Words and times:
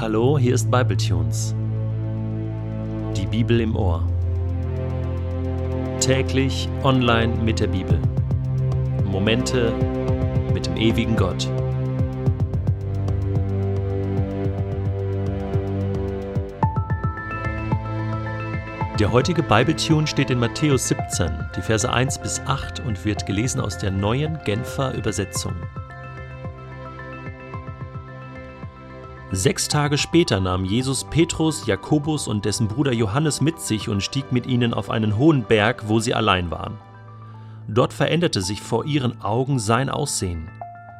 Hallo, 0.00 0.38
hier 0.38 0.54
ist 0.54 0.70
Bibletunes. 0.70 1.54
Die 3.14 3.26
Bibel 3.26 3.60
im 3.60 3.76
Ohr. 3.76 4.02
Täglich 6.00 6.70
online 6.82 7.34
mit 7.44 7.60
der 7.60 7.66
Bibel. 7.66 8.00
Momente 9.04 9.74
mit 10.54 10.64
dem 10.64 10.78
ewigen 10.78 11.16
Gott. 11.16 11.46
Der 18.98 19.12
heutige 19.12 19.42
Bibletune 19.42 20.06
steht 20.06 20.30
in 20.30 20.38
Matthäus 20.38 20.88
17, 20.88 21.30
die 21.54 21.60
Verse 21.60 21.92
1 21.92 22.20
bis 22.20 22.40
8 22.46 22.80
und 22.86 23.04
wird 23.04 23.26
gelesen 23.26 23.60
aus 23.60 23.76
der 23.76 23.90
neuen 23.90 24.38
Genfer 24.46 24.94
Übersetzung. 24.94 25.52
Sechs 29.32 29.68
Tage 29.68 29.96
später 29.96 30.40
nahm 30.40 30.64
Jesus 30.64 31.04
Petrus, 31.04 31.64
Jakobus 31.64 32.26
und 32.26 32.44
dessen 32.44 32.66
Bruder 32.66 32.92
Johannes 32.92 33.40
mit 33.40 33.60
sich 33.60 33.88
und 33.88 34.02
stieg 34.02 34.32
mit 34.32 34.44
ihnen 34.44 34.74
auf 34.74 34.90
einen 34.90 35.16
hohen 35.16 35.44
Berg, 35.44 35.84
wo 35.86 36.00
sie 36.00 36.14
allein 36.14 36.50
waren. 36.50 36.78
Dort 37.68 37.92
veränderte 37.92 38.42
sich 38.42 38.60
vor 38.60 38.86
ihren 38.86 39.22
Augen 39.22 39.60
sein 39.60 39.88
Aussehen. 39.88 40.50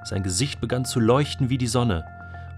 Sein 0.04 0.22
Gesicht 0.22 0.60
begann 0.60 0.84
zu 0.84 1.00
leuchten 1.00 1.50
wie 1.50 1.58
die 1.58 1.66
Sonne, 1.66 2.04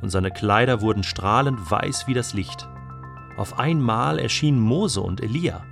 und 0.02 0.10
seine 0.10 0.30
Kleider 0.30 0.82
wurden 0.82 1.04
strahlend 1.04 1.70
weiß 1.70 2.06
wie 2.06 2.14
das 2.14 2.34
Licht. 2.34 2.68
Auf 3.38 3.59
einmal 3.59 4.18
erschienen 4.18 4.60
Mose 4.60 5.00
und 5.00 5.23
Elia. 5.23 5.64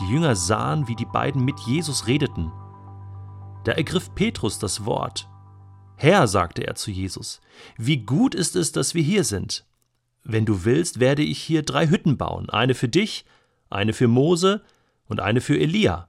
Die 0.00 0.12
Jünger 0.12 0.36
sahen, 0.36 0.86
wie 0.86 0.96
die 0.96 1.06
beiden 1.06 1.42
mit 1.42 1.58
Jesus 1.60 2.06
redeten. 2.06 2.52
Da 3.64 3.72
ergriff 3.72 4.14
Petrus 4.14 4.58
das 4.58 4.84
Wort 4.84 5.30
Herr, 5.96 6.28
sagte 6.28 6.66
er 6.66 6.74
zu 6.74 6.90
Jesus, 6.90 7.40
wie 7.78 7.98
gut 7.98 8.34
ist 8.34 8.54
es, 8.54 8.72
dass 8.72 8.94
wir 8.94 9.02
hier 9.02 9.24
sind. 9.24 9.64
Wenn 10.24 10.44
du 10.44 10.64
willst, 10.64 11.00
werde 11.00 11.22
ich 11.22 11.40
hier 11.42 11.62
drei 11.62 11.88
Hütten 11.88 12.16
bauen, 12.16 12.50
eine 12.50 12.74
für 12.74 12.88
dich, 12.88 13.24
eine 13.70 13.92
für 13.92 14.08
Mose 14.08 14.62
und 15.06 15.20
eine 15.20 15.40
für 15.40 15.58
Elia. 15.58 16.08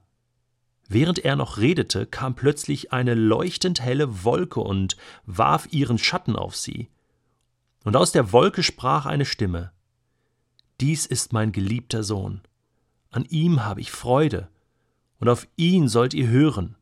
Während 0.88 1.18
er 1.18 1.36
noch 1.36 1.58
redete, 1.58 2.06
kam 2.06 2.34
plötzlich 2.34 2.92
eine 2.92 3.14
leuchtend 3.14 3.80
helle 3.80 4.24
Wolke 4.24 4.60
und 4.60 4.96
warf 5.26 5.68
ihren 5.70 5.98
Schatten 5.98 6.34
auf 6.34 6.56
sie. 6.56 6.88
Und 7.84 7.96
aus 7.96 8.12
der 8.12 8.32
Wolke 8.32 8.62
sprach 8.62 9.06
eine 9.06 9.24
Stimme 9.24 9.72
Dies 10.80 11.06
ist 11.06 11.32
mein 11.32 11.52
geliebter 11.52 12.04
Sohn, 12.04 12.40
an 13.10 13.24
ihm 13.24 13.64
habe 13.64 13.80
ich 13.80 13.90
Freude, 13.90 14.48
und 15.18 15.28
auf 15.28 15.48
ihn 15.56 15.88
sollt 15.88 16.14
ihr 16.14 16.28
hören. 16.28 16.76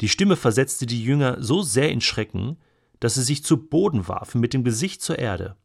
Die 0.00 0.08
Stimme 0.08 0.36
versetzte 0.36 0.86
die 0.86 1.02
Jünger 1.02 1.42
so 1.42 1.62
sehr 1.62 1.90
in 1.90 2.00
Schrecken, 2.00 2.56
dass 3.00 3.14
sie 3.14 3.22
sich 3.22 3.44
zu 3.44 3.56
Boden 3.56 4.08
warfen 4.08 4.40
mit 4.40 4.54
dem 4.54 4.64
Gesicht 4.64 5.02
zur 5.02 5.18
Erde. 5.18 5.56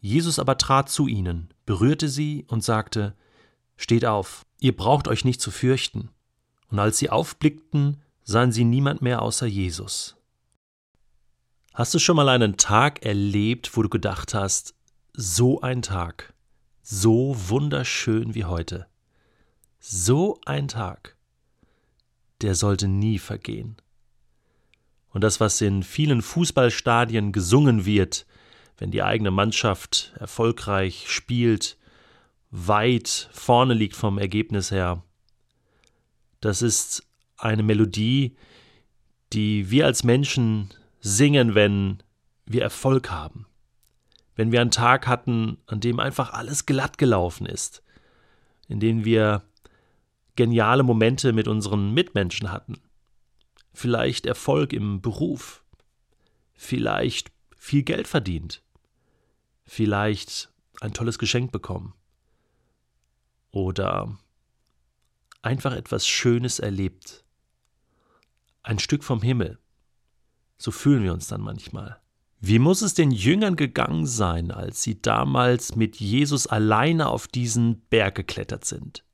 Jesus 0.00 0.38
aber 0.38 0.56
trat 0.56 0.88
zu 0.88 1.06
ihnen, 1.06 1.52
berührte 1.66 2.08
sie 2.08 2.44
und 2.48 2.64
sagte 2.64 3.14
Steht 3.76 4.04
auf, 4.04 4.44
ihr 4.58 4.76
braucht 4.76 5.08
euch 5.08 5.24
nicht 5.24 5.40
zu 5.40 5.50
fürchten. 5.50 6.10
Und 6.68 6.78
als 6.78 6.98
sie 6.98 7.10
aufblickten, 7.10 8.02
sahen 8.22 8.52
sie 8.52 8.64
niemand 8.64 9.02
mehr 9.02 9.22
außer 9.22 9.46
Jesus. 9.46 10.16
Hast 11.72 11.94
du 11.94 11.98
schon 11.98 12.16
mal 12.16 12.28
einen 12.28 12.56
Tag 12.56 13.04
erlebt, 13.04 13.76
wo 13.76 13.82
du 13.82 13.88
gedacht 13.88 14.34
hast, 14.34 14.74
so 15.14 15.60
ein 15.60 15.82
Tag, 15.82 16.34
so 16.82 17.34
wunderschön 17.48 18.34
wie 18.34 18.44
heute, 18.44 18.86
so 19.78 20.40
ein 20.44 20.68
Tag 20.68 21.16
der 22.42 22.54
sollte 22.54 22.88
nie 22.88 23.18
vergehen. 23.18 23.76
Und 25.10 25.22
das, 25.22 25.40
was 25.40 25.60
in 25.60 25.82
vielen 25.82 26.22
Fußballstadien 26.22 27.32
gesungen 27.32 27.84
wird, 27.84 28.26
wenn 28.78 28.90
die 28.90 29.02
eigene 29.02 29.30
Mannschaft 29.30 30.12
erfolgreich 30.18 31.06
spielt, 31.08 31.76
weit 32.50 33.28
vorne 33.32 33.74
liegt 33.74 33.96
vom 33.96 34.18
Ergebnis 34.18 34.70
her, 34.70 35.02
das 36.40 36.62
ist 36.62 37.04
eine 37.36 37.62
Melodie, 37.62 38.36
die 39.32 39.70
wir 39.70 39.86
als 39.86 40.04
Menschen 40.04 40.70
singen, 41.00 41.54
wenn 41.54 42.02
wir 42.46 42.62
Erfolg 42.62 43.10
haben. 43.10 43.46
Wenn 44.34 44.52
wir 44.52 44.60
einen 44.60 44.70
Tag 44.70 45.06
hatten, 45.06 45.58
an 45.66 45.80
dem 45.80 46.00
einfach 46.00 46.32
alles 46.32 46.66
glatt 46.66 46.98
gelaufen 46.98 47.46
ist, 47.46 47.82
in 48.68 48.80
dem 48.80 49.04
wir 49.04 49.42
geniale 50.40 50.82
Momente 50.84 51.34
mit 51.34 51.48
unseren 51.48 51.92
Mitmenschen 51.92 52.50
hatten. 52.50 52.80
Vielleicht 53.74 54.24
Erfolg 54.24 54.72
im 54.72 55.02
Beruf. 55.02 55.62
Vielleicht 56.54 57.30
viel 57.58 57.82
Geld 57.82 58.08
verdient. 58.08 58.62
Vielleicht 59.66 60.50
ein 60.80 60.94
tolles 60.94 61.18
Geschenk 61.18 61.52
bekommen. 61.52 61.92
Oder 63.50 64.16
einfach 65.42 65.74
etwas 65.74 66.06
Schönes 66.06 66.58
erlebt. 66.58 67.22
Ein 68.62 68.78
Stück 68.78 69.04
vom 69.04 69.20
Himmel. 69.20 69.58
So 70.56 70.70
fühlen 70.70 71.02
wir 71.02 71.12
uns 71.12 71.26
dann 71.26 71.42
manchmal. 71.42 72.00
Wie 72.38 72.58
muss 72.58 72.80
es 72.80 72.94
den 72.94 73.10
Jüngern 73.10 73.56
gegangen 73.56 74.06
sein, 74.06 74.50
als 74.50 74.82
sie 74.82 75.02
damals 75.02 75.76
mit 75.76 75.96
Jesus 75.96 76.46
alleine 76.46 77.10
auf 77.10 77.28
diesen 77.28 77.82
Berg 77.90 78.14
geklettert 78.14 78.64
sind? 78.64 79.04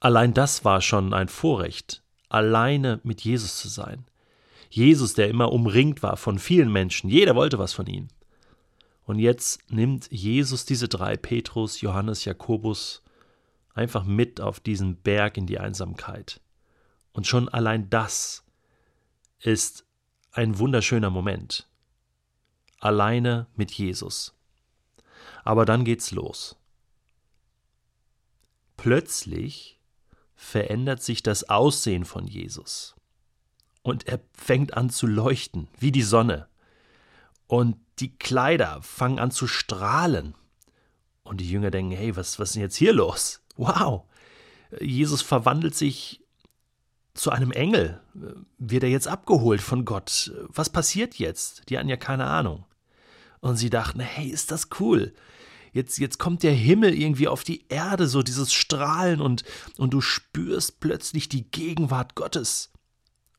Allein 0.00 0.34
das 0.34 0.64
war 0.64 0.80
schon 0.80 1.14
ein 1.14 1.28
Vorrecht, 1.28 2.02
alleine 2.28 3.00
mit 3.02 3.22
Jesus 3.22 3.58
zu 3.58 3.68
sein. 3.68 4.06
Jesus, 4.68 5.14
der 5.14 5.28
immer 5.28 5.52
umringt 5.52 6.02
war 6.02 6.16
von 6.16 6.38
vielen 6.38 6.70
Menschen, 6.70 7.08
jeder 7.08 7.34
wollte 7.34 7.58
was 7.58 7.72
von 7.72 7.86
ihm. 7.86 8.08
Und 9.04 9.20
jetzt 9.20 9.70
nimmt 9.70 10.10
Jesus 10.10 10.64
diese 10.64 10.88
drei, 10.88 11.16
Petrus, 11.16 11.80
Johannes, 11.80 12.24
Jakobus, 12.24 13.02
einfach 13.72 14.04
mit 14.04 14.40
auf 14.40 14.58
diesen 14.58 14.96
Berg 14.96 15.36
in 15.36 15.46
die 15.46 15.58
Einsamkeit. 15.58 16.40
Und 17.12 17.26
schon 17.26 17.48
allein 17.48 17.88
das 17.88 18.44
ist 19.38 19.86
ein 20.32 20.58
wunderschöner 20.58 21.10
Moment. 21.10 21.68
Alleine 22.80 23.46
mit 23.54 23.70
Jesus. 23.72 24.34
Aber 25.44 25.64
dann 25.64 25.84
geht's 25.84 26.10
los. 26.10 26.56
Plötzlich 28.76 29.78
verändert 30.36 31.02
sich 31.02 31.22
das 31.22 31.48
Aussehen 31.48 32.04
von 32.04 32.26
Jesus. 32.26 32.94
Und 33.82 34.06
er 34.06 34.20
fängt 34.32 34.74
an 34.74 34.90
zu 34.90 35.06
leuchten, 35.06 35.68
wie 35.78 35.92
die 35.92 36.02
Sonne. 36.02 36.48
Und 37.46 37.76
die 37.98 38.16
Kleider 38.16 38.80
fangen 38.82 39.18
an 39.18 39.30
zu 39.30 39.46
strahlen. 39.46 40.34
Und 41.22 41.40
die 41.40 41.50
Jünger 41.50 41.70
denken, 41.70 41.92
hey, 41.92 42.14
was, 42.14 42.38
was 42.38 42.50
ist 42.50 42.54
denn 42.56 42.62
jetzt 42.62 42.76
hier 42.76 42.92
los? 42.92 43.40
Wow! 43.56 44.04
Jesus 44.80 45.22
verwandelt 45.22 45.74
sich 45.74 46.20
zu 47.14 47.30
einem 47.30 47.52
Engel. 47.52 48.00
Wird 48.58 48.82
er 48.82 48.90
jetzt 48.90 49.08
abgeholt 49.08 49.62
von 49.62 49.84
Gott? 49.84 50.32
Was 50.48 50.68
passiert 50.68 51.14
jetzt? 51.14 51.70
Die 51.70 51.78
hatten 51.78 51.88
ja 51.88 51.96
keine 51.96 52.26
Ahnung. 52.26 52.64
Und 53.40 53.56
sie 53.56 53.70
dachten, 53.70 54.00
hey, 54.00 54.26
ist 54.26 54.50
das 54.50 54.68
cool 54.80 55.14
jetzt, 55.76 55.98
jetzt 55.98 56.18
kommt 56.18 56.42
der 56.42 56.54
Himmel 56.54 56.94
irgendwie 56.94 57.28
auf 57.28 57.44
die 57.44 57.66
Erde, 57.68 58.08
so 58.08 58.22
dieses 58.22 58.52
Strahlen 58.52 59.20
und, 59.20 59.44
und 59.76 59.90
du 59.90 60.00
spürst 60.00 60.80
plötzlich 60.80 61.28
die 61.28 61.48
Gegenwart 61.50 62.14
Gottes. 62.14 62.72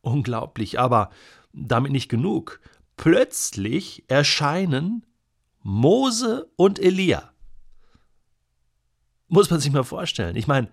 Unglaublich, 0.01 0.79
aber 0.79 1.09
damit 1.51 1.91
nicht 1.91 2.09
genug. 2.09 2.61
Plötzlich 2.95 4.05
erscheinen 4.07 5.05
Mose 5.63 6.49
und 6.55 6.79
Elia. 6.79 7.33
Muss 9.27 9.49
man 9.49 9.59
sich 9.59 9.71
mal 9.71 9.83
vorstellen. 9.83 10.35
Ich 10.35 10.47
meine, 10.47 10.69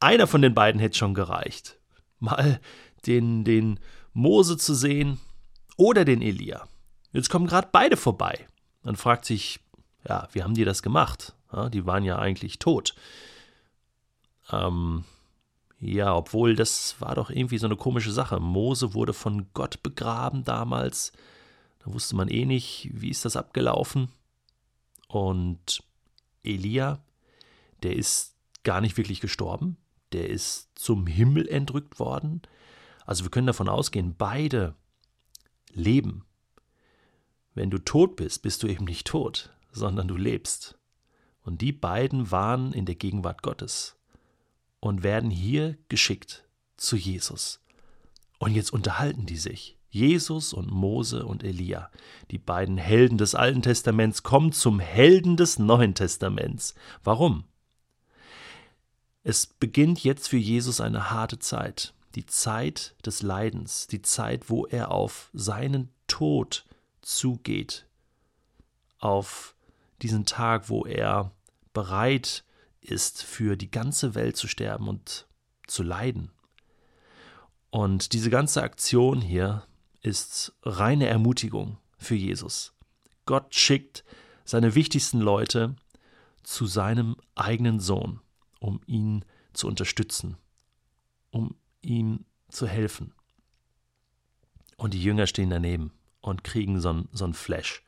einer 0.00 0.26
von 0.26 0.42
den 0.42 0.54
beiden 0.54 0.80
hätte 0.80 0.98
schon 0.98 1.14
gereicht. 1.14 1.78
Mal 2.20 2.60
den, 3.06 3.44
den 3.44 3.80
Mose 4.12 4.56
zu 4.58 4.74
sehen 4.74 5.18
oder 5.76 6.04
den 6.04 6.22
Elia. 6.22 6.68
Jetzt 7.12 7.30
kommen 7.30 7.46
gerade 7.46 7.68
beide 7.72 7.96
vorbei. 7.96 8.46
Man 8.82 8.96
fragt 8.96 9.24
sich, 9.24 9.63
ja, 10.06 10.28
wie 10.32 10.42
haben 10.42 10.54
die 10.54 10.64
das 10.64 10.82
gemacht? 10.82 11.34
Ja, 11.52 11.68
die 11.68 11.86
waren 11.86 12.04
ja 12.04 12.18
eigentlich 12.18 12.58
tot. 12.58 12.94
Ähm, 14.50 15.04
ja, 15.80 16.14
obwohl 16.14 16.54
das 16.54 17.00
war 17.00 17.14
doch 17.14 17.30
irgendwie 17.30 17.58
so 17.58 17.66
eine 17.66 17.76
komische 17.76 18.12
Sache. 18.12 18.40
Mose 18.40 18.94
wurde 18.94 19.12
von 19.12 19.46
Gott 19.54 19.82
begraben 19.82 20.44
damals. 20.44 21.12
Da 21.80 21.92
wusste 21.92 22.16
man 22.16 22.28
eh 22.28 22.44
nicht, 22.44 22.90
wie 22.92 23.10
ist 23.10 23.24
das 23.24 23.36
abgelaufen. 23.36 24.08
Und 25.08 25.82
Elia, 26.42 27.00
der 27.82 27.96
ist 27.96 28.34
gar 28.62 28.80
nicht 28.80 28.96
wirklich 28.96 29.20
gestorben. 29.20 29.76
Der 30.12 30.28
ist 30.28 30.70
zum 30.74 31.06
Himmel 31.06 31.48
entrückt 31.48 31.98
worden. 31.98 32.42
Also 33.06 33.24
wir 33.24 33.30
können 33.30 33.46
davon 33.46 33.68
ausgehen, 33.68 34.14
beide 34.16 34.74
leben. 35.72 36.24
Wenn 37.54 37.70
du 37.70 37.78
tot 37.78 38.16
bist, 38.16 38.42
bist 38.42 38.62
du 38.62 38.66
eben 38.66 38.84
nicht 38.84 39.06
tot 39.06 39.54
sondern 39.74 40.08
du 40.08 40.16
lebst. 40.16 40.78
Und 41.42 41.60
die 41.60 41.72
beiden 41.72 42.30
waren 42.30 42.72
in 42.72 42.86
der 42.86 42.94
Gegenwart 42.94 43.42
Gottes 43.42 43.96
und 44.80 45.02
werden 45.02 45.30
hier 45.30 45.76
geschickt 45.88 46.44
zu 46.76 46.96
Jesus. 46.96 47.60
Und 48.38 48.54
jetzt 48.54 48.72
unterhalten 48.72 49.26
die 49.26 49.36
sich. 49.36 49.76
Jesus 49.90 50.52
und 50.52 50.72
Mose 50.72 51.24
und 51.24 51.44
Elia, 51.44 51.88
die 52.32 52.38
beiden 52.38 52.78
Helden 52.78 53.16
des 53.16 53.36
Alten 53.36 53.62
Testaments, 53.62 54.24
kommen 54.24 54.50
zum 54.50 54.80
Helden 54.80 55.36
des 55.36 55.60
Neuen 55.60 55.94
Testaments. 55.94 56.74
Warum? 57.04 57.44
Es 59.22 59.46
beginnt 59.46 60.02
jetzt 60.02 60.28
für 60.28 60.36
Jesus 60.36 60.80
eine 60.80 61.10
harte 61.10 61.38
Zeit, 61.38 61.94
die 62.16 62.26
Zeit 62.26 62.96
des 63.06 63.22
Leidens, 63.22 63.86
die 63.86 64.02
Zeit, 64.02 64.50
wo 64.50 64.66
er 64.66 64.90
auf 64.90 65.30
seinen 65.32 65.90
Tod 66.08 66.66
zugeht, 67.00 67.86
auf 68.98 69.53
diesen 70.02 70.26
Tag, 70.26 70.68
wo 70.68 70.84
er 70.84 71.32
bereit 71.72 72.44
ist, 72.80 73.22
für 73.22 73.56
die 73.56 73.70
ganze 73.70 74.14
Welt 74.14 74.36
zu 74.36 74.48
sterben 74.48 74.88
und 74.88 75.26
zu 75.66 75.82
leiden. 75.82 76.30
Und 77.70 78.12
diese 78.12 78.30
ganze 78.30 78.62
Aktion 78.62 79.20
hier 79.20 79.66
ist 80.02 80.54
reine 80.62 81.06
Ermutigung 81.06 81.78
für 81.98 82.14
Jesus. 82.14 82.72
Gott 83.26 83.54
schickt 83.54 84.04
seine 84.44 84.74
wichtigsten 84.74 85.20
Leute 85.20 85.74
zu 86.42 86.66
seinem 86.66 87.16
eigenen 87.34 87.80
Sohn, 87.80 88.20
um 88.60 88.80
ihn 88.86 89.24
zu 89.54 89.66
unterstützen, 89.66 90.36
um 91.30 91.56
ihm 91.80 92.26
zu 92.48 92.66
helfen. 92.66 93.14
Und 94.76 94.94
die 94.94 95.02
Jünger 95.02 95.26
stehen 95.26 95.50
daneben 95.50 95.92
und 96.20 96.44
kriegen 96.44 96.80
so 96.80 96.92
ein, 96.92 97.08
so 97.12 97.32
Flash. 97.32 97.83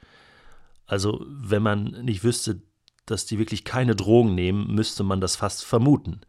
Also, 0.87 1.25
wenn 1.27 1.63
man 1.63 1.85
nicht 2.05 2.25
wüsste, 2.25 2.63
dass 3.07 3.27
die 3.27 3.39
wirklich 3.39 3.65
keine 3.65 3.97
Drogen 3.97 4.35
nehmen, 4.35 4.75
müsste 4.75 5.05
man 5.05 5.21
das 5.21 5.37
fast 5.37 5.65
vermuten. 5.65 6.21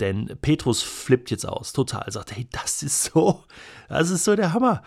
Denn 0.00 0.36
Petrus 0.40 0.82
flippt 0.82 1.30
jetzt 1.30 1.46
aus, 1.46 1.72
total, 1.72 2.10
sagt, 2.10 2.34
hey, 2.34 2.48
das 2.50 2.82
ist 2.82 3.04
so, 3.04 3.44
das 3.88 4.10
ist 4.10 4.24
so 4.24 4.34
der 4.34 4.52
Hammer. 4.52 4.82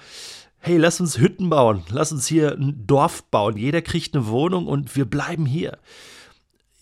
Hey, 0.59 0.77
lass 0.77 0.99
uns 0.99 1.17
Hütten 1.17 1.49
bauen, 1.49 1.83
lass 1.89 2.11
uns 2.11 2.27
hier 2.27 2.53
ein 2.53 2.85
Dorf 2.87 3.23
bauen, 3.23 3.55
jeder 3.57 3.81
kriegt 3.81 4.15
eine 4.15 4.27
Wohnung 4.27 4.67
und 4.67 4.95
wir 4.95 5.05
bleiben 5.05 5.45
hier. 5.45 5.77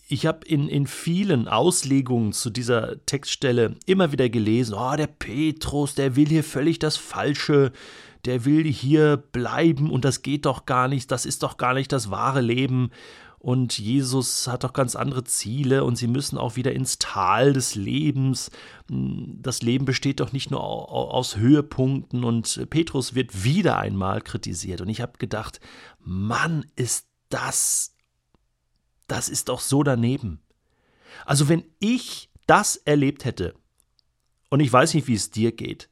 Ich 0.08 0.24
habe 0.24 0.46
in, 0.46 0.68
in 0.68 0.86
vielen 0.86 1.46
Auslegungen 1.46 2.32
zu 2.32 2.50
dieser 2.50 3.04
Textstelle 3.06 3.76
immer 3.86 4.12
wieder 4.12 4.28
gelesen, 4.28 4.74
oh, 4.74 4.96
der 4.96 5.08
Petrus, 5.08 5.94
der 5.94 6.16
will 6.16 6.26
hier 6.26 6.44
völlig 6.44 6.78
das 6.78 6.96
Falsche, 6.96 7.72
der 8.26 8.44
will 8.44 8.64
hier 8.64 9.16
bleiben 9.16 9.90
und 9.90 10.04
das 10.04 10.22
geht 10.22 10.46
doch 10.46 10.66
gar 10.66 10.88
nicht, 10.88 11.10
das 11.10 11.26
ist 11.26 11.42
doch 11.42 11.56
gar 11.56 11.74
nicht 11.74 11.92
das 11.92 12.10
wahre 12.10 12.40
Leben 12.40 12.90
und 13.38 13.78
Jesus 13.78 14.48
hat 14.48 14.64
doch 14.64 14.72
ganz 14.72 14.96
andere 14.96 15.22
Ziele 15.22 15.84
und 15.84 15.96
sie 15.96 16.08
müssen 16.08 16.36
auch 16.36 16.56
wieder 16.56 16.72
ins 16.72 16.98
Tal 16.98 17.52
des 17.52 17.76
Lebens. 17.76 18.50
Das 18.88 19.62
Leben 19.62 19.84
besteht 19.84 20.18
doch 20.18 20.32
nicht 20.32 20.50
nur 20.50 20.60
aus 20.62 21.36
Höhepunkten 21.36 22.24
und 22.24 22.66
Petrus 22.70 23.14
wird 23.14 23.44
wieder 23.44 23.78
einmal 23.78 24.20
kritisiert 24.20 24.80
und 24.80 24.88
ich 24.88 25.00
habe 25.00 25.18
gedacht, 25.18 25.60
Mann, 26.00 26.66
ist 26.74 27.06
das, 27.28 27.94
das 29.06 29.28
ist 29.28 29.48
doch 29.48 29.60
so 29.60 29.84
daneben. 29.84 30.40
Also 31.24 31.48
wenn 31.48 31.62
ich 31.78 32.30
das 32.46 32.76
erlebt 32.76 33.24
hätte, 33.24 33.54
und 34.48 34.60
ich 34.60 34.72
weiß 34.72 34.94
nicht, 34.94 35.08
wie 35.08 35.14
es 35.14 35.30
dir 35.30 35.52
geht, 35.52 35.88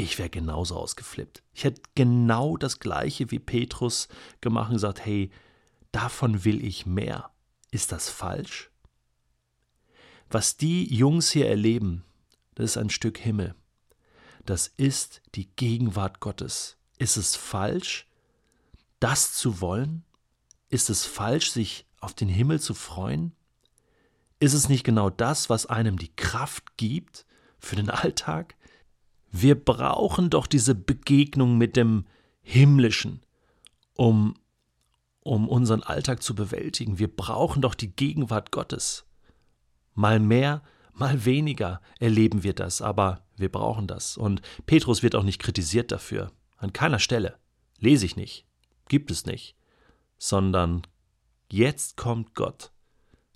ich 0.00 0.18
wäre 0.18 0.30
genauso 0.30 0.76
ausgeflippt. 0.76 1.42
Ich 1.52 1.64
hätte 1.64 1.82
genau 1.94 2.56
das 2.56 2.80
gleiche 2.80 3.30
wie 3.30 3.38
Petrus 3.38 4.08
gemacht 4.40 4.68
und 4.68 4.76
gesagt, 4.76 5.04
hey, 5.04 5.30
davon 5.92 6.44
will 6.44 6.64
ich 6.64 6.86
mehr. 6.86 7.30
Ist 7.70 7.92
das 7.92 8.08
falsch? 8.08 8.70
Was 10.28 10.56
die 10.56 10.92
Jungs 10.94 11.30
hier 11.30 11.48
erleben, 11.48 12.04
das 12.54 12.72
ist 12.72 12.76
ein 12.76 12.90
Stück 12.90 13.18
Himmel. 13.18 13.54
Das 14.44 14.68
ist 14.76 15.22
die 15.34 15.48
Gegenwart 15.56 16.20
Gottes. 16.20 16.76
Ist 16.98 17.16
es 17.16 17.36
falsch, 17.36 18.06
das 19.00 19.32
zu 19.34 19.60
wollen? 19.60 20.04
Ist 20.68 20.90
es 20.90 21.04
falsch, 21.04 21.50
sich 21.50 21.86
auf 22.00 22.14
den 22.14 22.28
Himmel 22.28 22.60
zu 22.60 22.74
freuen? 22.74 23.32
Ist 24.38 24.54
es 24.54 24.68
nicht 24.68 24.84
genau 24.84 25.10
das, 25.10 25.50
was 25.50 25.66
einem 25.66 25.98
die 25.98 26.14
Kraft 26.14 26.76
gibt 26.76 27.26
für 27.58 27.76
den 27.76 27.90
Alltag? 27.90 28.56
Wir 29.30 29.54
brauchen 29.54 30.30
doch 30.30 30.46
diese 30.46 30.74
Begegnung 30.74 31.58
mit 31.58 31.76
dem 31.76 32.06
Himmlischen, 32.42 33.20
um 33.94 34.34
um 35.22 35.48
unseren 35.48 35.82
Alltag 35.82 36.22
zu 36.22 36.34
bewältigen. 36.34 36.98
Wir 36.98 37.14
brauchen 37.14 37.62
doch 37.62 37.74
die 37.74 37.94
Gegenwart 37.94 38.50
Gottes. 38.50 39.04
Mal 39.94 40.18
mehr, 40.18 40.62
mal 40.92 41.24
weniger 41.24 41.80
erleben 41.98 42.42
wir 42.42 42.54
das, 42.54 42.80
aber 42.80 43.24
wir 43.36 43.50
brauchen 43.50 43.86
das. 43.86 44.16
Und 44.16 44.42
Petrus 44.66 45.02
wird 45.02 45.14
auch 45.14 45.22
nicht 45.22 45.40
kritisiert 45.40 45.92
dafür. 45.92 46.32
An 46.56 46.72
keiner 46.72 46.98
Stelle. 46.98 47.38
Lese 47.78 48.06
ich 48.06 48.16
nicht. 48.16 48.46
Gibt 48.88 49.10
es 49.10 49.26
nicht. 49.26 49.56
Sondern 50.18 50.82
jetzt 51.50 51.96
kommt 51.96 52.34
Gott, 52.34 52.72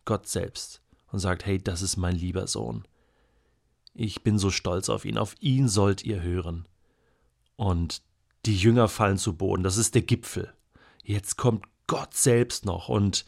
Gott 0.04 0.26
selbst, 0.26 0.82
und 1.08 1.18
sagt, 1.18 1.46
hey, 1.46 1.58
das 1.58 1.80
ist 1.80 1.96
mein 1.96 2.16
lieber 2.16 2.46
Sohn. 2.46 2.84
Ich 3.94 4.22
bin 4.22 4.38
so 4.38 4.50
stolz 4.50 4.88
auf 4.88 5.04
ihn, 5.04 5.16
auf 5.16 5.36
ihn 5.40 5.68
sollt 5.68 6.04
ihr 6.04 6.20
hören. 6.20 6.66
Und 7.56 8.02
die 8.44 8.56
Jünger 8.56 8.88
fallen 8.88 9.18
zu 9.18 9.36
Boden, 9.36 9.62
das 9.62 9.76
ist 9.76 9.94
der 9.94 10.02
Gipfel. 10.02 10.52
Jetzt 11.02 11.36
kommt 11.36 11.66
Gott 11.86 12.14
selbst 12.14 12.64
noch 12.64 12.88
und, 12.88 13.24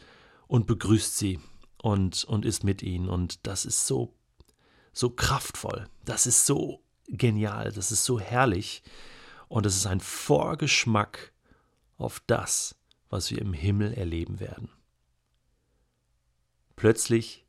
und 0.47 0.67
begrüßt 0.67 1.17
sie 1.17 1.39
und, 1.81 2.25
und 2.25 2.45
ist 2.45 2.63
mit 2.63 2.83
ihnen. 2.83 3.07
Und 3.07 3.47
das 3.47 3.65
ist 3.65 3.87
so, 3.87 4.13
so 4.91 5.09
kraftvoll. 5.09 5.87
Das 6.05 6.27
ist 6.27 6.45
so 6.45 6.83
genial. 7.07 7.71
Das 7.71 7.91
ist 7.91 8.03
so 8.03 8.19
herrlich. 8.19 8.83
Und 9.47 9.65
es 9.65 9.75
ist 9.75 9.87
ein 9.87 10.01
Vorgeschmack 10.01 11.31
auf 11.97 12.21
das, 12.27 12.75
was 13.09 13.31
wir 13.31 13.39
im 13.39 13.53
Himmel 13.53 13.93
erleben 13.93 14.39
werden. 14.39 14.69
Plötzlich 16.75 17.45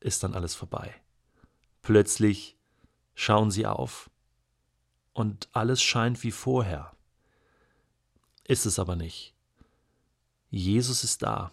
ist 0.00 0.22
dann 0.22 0.34
alles 0.34 0.54
vorbei. 0.54 0.94
Plötzlich 1.82 2.56
schauen 3.14 3.50
sie 3.50 3.66
auf 3.66 4.10
und 5.12 5.48
alles 5.52 5.82
scheint 5.82 6.22
wie 6.22 6.30
vorher. 6.30 6.92
Ist 8.44 8.66
es 8.66 8.78
aber 8.78 8.96
nicht. 8.96 9.34
Jesus 10.50 11.04
ist 11.04 11.22
da. 11.22 11.50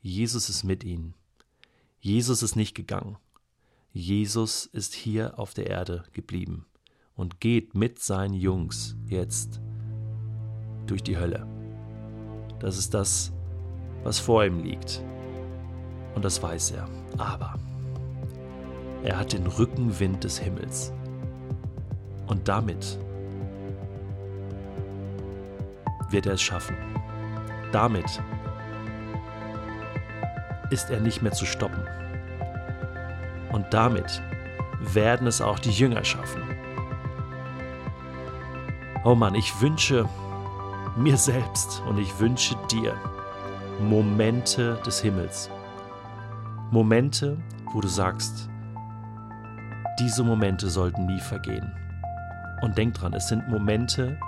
Jesus 0.00 0.48
ist 0.48 0.64
mit 0.64 0.84
ihnen. 0.84 1.14
Jesus 2.00 2.42
ist 2.42 2.56
nicht 2.56 2.74
gegangen. 2.74 3.16
Jesus 3.92 4.66
ist 4.66 4.94
hier 4.94 5.38
auf 5.38 5.54
der 5.54 5.68
Erde 5.68 6.04
geblieben 6.12 6.66
und 7.14 7.40
geht 7.40 7.74
mit 7.74 8.00
seinen 8.00 8.34
Jungs 8.34 8.96
jetzt 9.06 9.60
durch 10.86 11.02
die 11.02 11.16
Hölle. 11.16 11.46
Das 12.58 12.76
ist 12.76 12.92
das, 12.92 13.32
was 14.02 14.18
vor 14.18 14.44
ihm 14.44 14.58
liegt. 14.58 15.02
Und 16.14 16.24
das 16.24 16.42
weiß 16.42 16.72
er. 16.72 16.88
Aber 17.16 17.58
er 19.04 19.18
hat 19.18 19.32
den 19.32 19.46
Rückenwind 19.46 20.24
des 20.24 20.38
Himmels. 20.38 20.92
Und 22.26 22.48
damit 22.48 22.98
wird 26.10 26.26
er 26.26 26.34
es 26.34 26.42
schaffen 26.42 26.76
damit 27.74 28.22
ist 30.70 30.90
er 30.90 31.00
nicht 31.00 31.22
mehr 31.22 31.32
zu 31.32 31.44
stoppen. 31.44 31.82
Und 33.50 33.66
damit 33.74 34.22
werden 34.80 35.26
es 35.26 35.40
auch 35.40 35.58
die 35.58 35.72
Jünger 35.72 36.04
schaffen. 36.04 36.42
Oh 39.04 39.16
Mann, 39.16 39.34
ich 39.34 39.60
wünsche 39.60 40.08
mir 40.96 41.16
selbst 41.16 41.82
und 41.88 41.98
ich 41.98 42.18
wünsche 42.20 42.56
dir 42.70 42.94
Momente 43.80 44.80
des 44.86 45.00
Himmels. 45.00 45.50
Momente, 46.70 47.36
wo 47.72 47.80
du 47.80 47.88
sagst, 47.88 48.48
diese 49.98 50.24
Momente 50.24 50.68
sollten 50.68 51.06
nie 51.06 51.20
vergehen. 51.20 51.72
Und 52.62 52.78
denk 52.78 52.94
dran, 52.94 53.12
es 53.14 53.28
sind 53.28 53.48
Momente, 53.48 54.18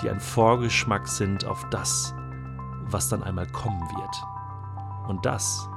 die 0.00 0.10
ein 0.10 0.20
Vorgeschmack 0.20 1.08
sind 1.08 1.44
auf 1.44 1.66
das, 1.70 2.14
was 2.84 3.08
dann 3.08 3.22
einmal 3.22 3.46
kommen 3.48 3.80
wird. 3.80 5.08
Und 5.08 5.24
das 5.24 5.68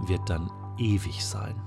wird 0.00 0.28
dann 0.28 0.50
ewig 0.78 1.24
sein. 1.24 1.60